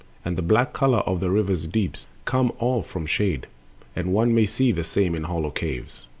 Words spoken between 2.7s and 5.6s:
from shade; and one may see the same In hollow